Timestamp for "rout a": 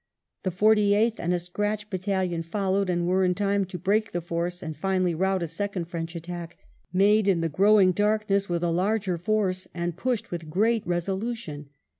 5.13-5.47